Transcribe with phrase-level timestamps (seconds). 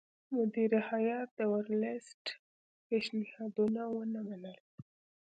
[0.35, 2.23] مدیره هیات د ورلسټ
[2.87, 4.59] پېشنهادونه ونه منل.